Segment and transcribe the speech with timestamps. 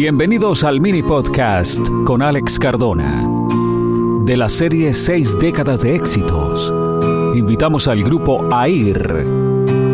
[0.00, 3.22] Bienvenidos al mini podcast con Alex Cardona.
[4.24, 6.72] De la serie Seis décadas de éxitos,
[7.34, 9.26] invitamos al grupo AIR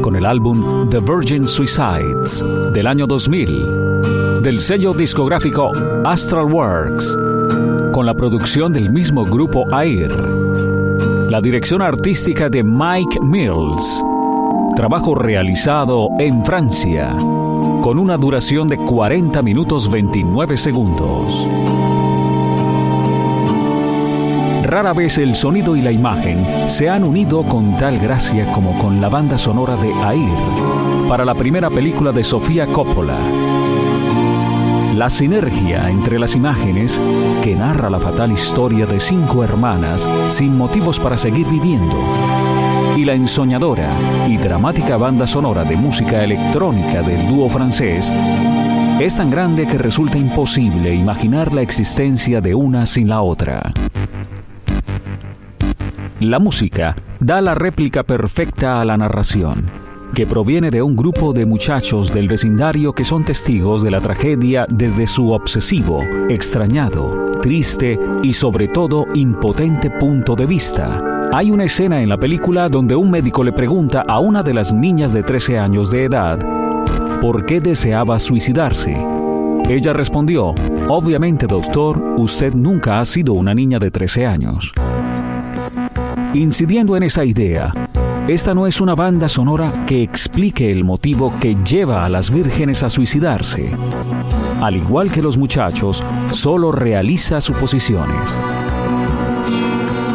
[0.00, 2.42] con el álbum The Virgin Suicides
[2.72, 5.70] del año 2000, del sello discográfico
[6.06, 7.18] Astral Works,
[7.92, 10.16] con la producción del mismo grupo AIR,
[11.30, 14.02] la dirección artística de Mike Mills,
[14.76, 17.14] trabajo realizado en Francia
[17.80, 21.48] con una duración de 40 minutos 29 segundos.
[24.62, 29.00] Rara vez el sonido y la imagen se han unido con tal gracia como con
[29.00, 33.18] la banda sonora de Air para la primera película de Sofía Coppola.
[35.00, 37.00] La sinergia entre las imágenes
[37.42, 41.96] que narra la fatal historia de cinco hermanas sin motivos para seguir viviendo
[42.98, 43.88] y la ensoñadora
[44.28, 48.12] y dramática banda sonora de música electrónica del dúo francés
[49.00, 53.72] es tan grande que resulta imposible imaginar la existencia de una sin la otra.
[56.20, 59.79] La música da la réplica perfecta a la narración,
[60.14, 64.66] que proviene de un grupo de muchachos del vecindario que son testigos de la tragedia
[64.68, 72.02] desde su obsesivo, extrañado, triste y sobre todo impotente punto de vista hay una escena
[72.02, 75.58] en la película donde un médico le pregunta a una de las niñas de 13
[75.58, 76.38] años de edad
[77.20, 78.96] por qué deseaba suicidarse.
[79.68, 80.54] Ella respondió,
[80.88, 84.72] obviamente doctor, usted nunca ha sido una niña de 13 años.
[86.34, 87.72] Incidiendo en esa idea,
[88.30, 92.84] esta no es una banda sonora que explique el motivo que lleva a las vírgenes
[92.84, 93.74] a suicidarse.
[94.60, 98.30] Al igual que los muchachos, solo realiza suposiciones.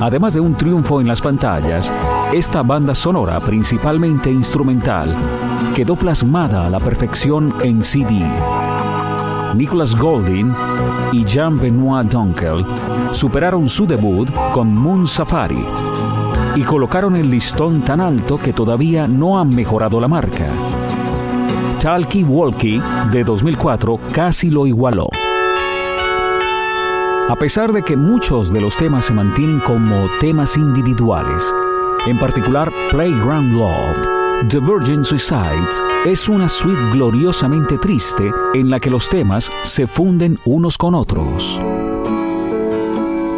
[0.00, 1.92] Además de un triunfo en las pantallas,
[2.32, 5.16] esta banda sonora, principalmente instrumental,
[5.74, 8.24] quedó plasmada a la perfección en CD.
[9.56, 10.54] Nicholas Golding
[11.10, 12.64] y Jean-Benoit Dunkel
[13.10, 15.64] superaron su debut con Moon Safari
[16.56, 20.46] y colocaron el listón tan alto que todavía no han mejorado la marca.
[21.80, 25.08] Talkie Walkie de 2004 casi lo igualó.
[27.28, 31.52] A pesar de que muchos de los temas se mantienen como temas individuales,
[32.06, 38.90] en particular Playground Love, The Virgin Suicides es una suite gloriosamente triste en la que
[38.90, 41.60] los temas se funden unos con otros.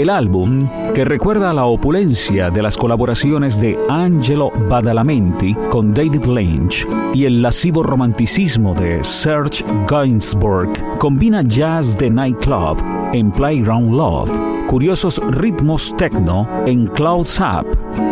[0.00, 6.88] El álbum, que recuerda la opulencia de las colaboraciones de Angelo Badalamenti con David Lynch
[7.12, 14.30] y el lascivo romanticismo de Serge Gainsbourg, combina jazz de nightclub en Playground Love,
[14.68, 17.66] curiosos ritmos techno en Clouds Up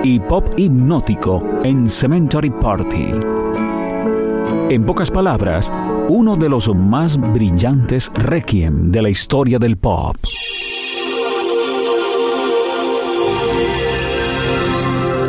[0.04, 3.14] y pop hipnótico en Cemetery Party.
[4.68, 5.72] En pocas palabras,
[6.10, 10.16] uno de los más brillantes requiem de la historia del pop.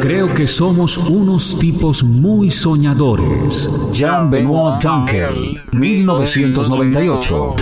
[0.02, 3.70] Creo que somos unos tipos muy soñadores.
[3.92, 7.56] Jean-Benoit Dunkel, 1998.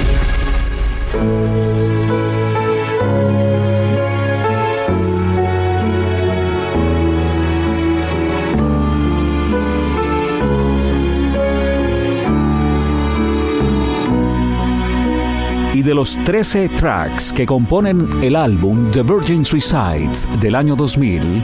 [15.78, 21.44] y de los 13 tracks que componen el álbum The Virgin Suicides del año 2000,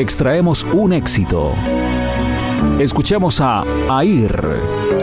[0.00, 1.52] extraemos un éxito.
[2.78, 3.64] Escuchemos a
[4.02, 4.60] Air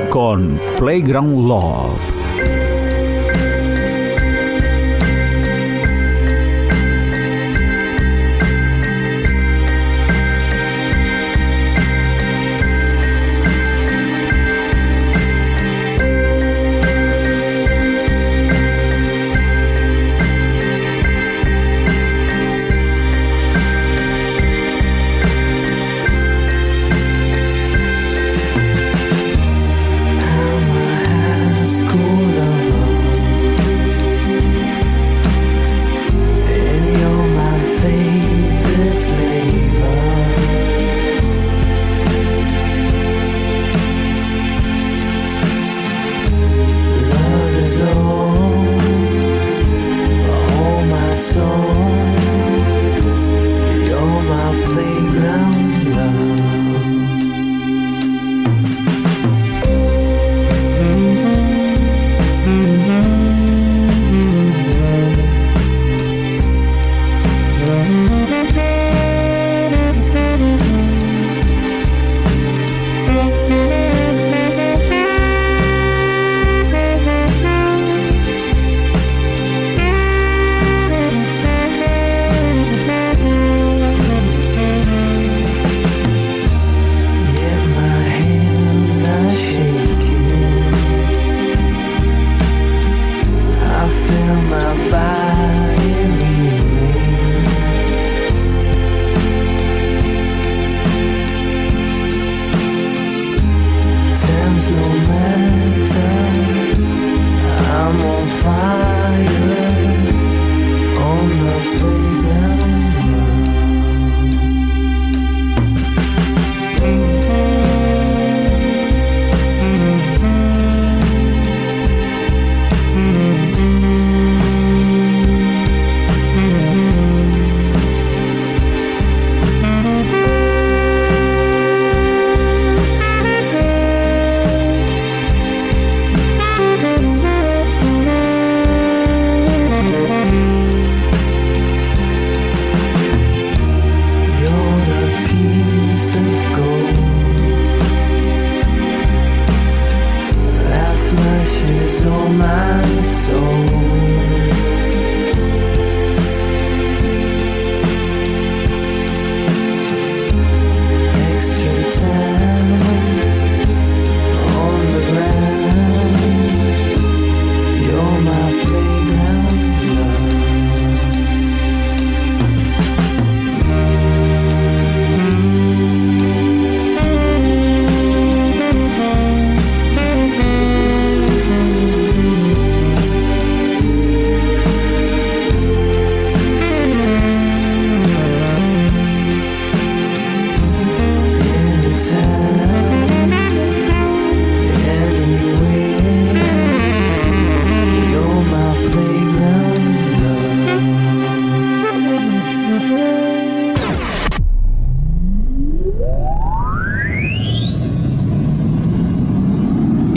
[0.10, 2.25] con Playground Love.